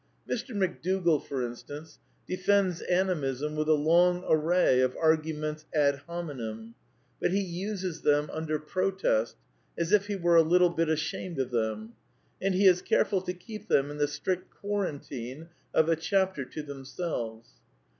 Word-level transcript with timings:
Mr. 0.27 0.55
McDougall, 0.55 1.23
for 1.23 1.45
instance, 1.45 1.99
defends 2.27 2.81
Animism 2.81 3.55
with 3.55 3.69
a 3.69 3.75
long 3.75 4.23
array 4.27 4.79
of 4.81 4.97
arguments 4.99 5.67
ad 5.75 5.97
hominem; 6.07 6.73
but 7.19 7.29
he 7.31 7.39
uses 7.39 8.01
them 8.01 8.27
under 8.33 8.57
protest, 8.57 9.35
as 9.77 9.91
if 9.91 10.07
he 10.07 10.15
were 10.15 10.37
a 10.37 10.41
little 10.41 10.71
bit 10.71 10.89
ashamed 10.89 11.37
of 11.37 11.51
them; 11.51 11.93
and 12.41 12.55
he 12.55 12.65
is 12.65 12.81
careful 12.81 13.21
to 13.21 13.33
keep 13.35 13.67
them 13.67 13.91
in 13.91 13.97
the 13.99 14.07
strict 14.07 14.49
quarantine 14.49 15.49
of 15.71 15.87
a 15.87 15.95
chapter 15.95 16.45
to 16.45 16.63
themselves. 16.63 17.49